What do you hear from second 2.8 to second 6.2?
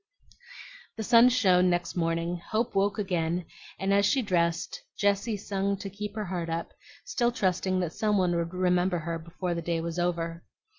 again, and as she dressed Jessie sung to keep